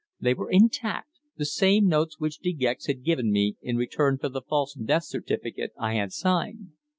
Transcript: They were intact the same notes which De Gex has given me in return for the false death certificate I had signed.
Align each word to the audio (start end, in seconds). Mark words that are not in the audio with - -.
They 0.19 0.33
were 0.33 0.49
intact 0.49 1.19
the 1.37 1.45
same 1.45 1.85
notes 1.85 2.19
which 2.19 2.39
De 2.39 2.53
Gex 2.53 2.87
has 2.87 2.95
given 2.95 3.31
me 3.31 3.57
in 3.61 3.77
return 3.77 4.17
for 4.17 4.29
the 4.29 4.41
false 4.41 4.73
death 4.73 5.03
certificate 5.03 5.73
I 5.77 5.93
had 5.93 6.11
signed. 6.11 6.71